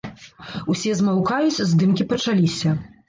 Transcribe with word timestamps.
Усе 0.75 0.95
змаўкаюць, 1.01 1.63
здымкі 1.73 2.09
пачаліся. 2.15 2.75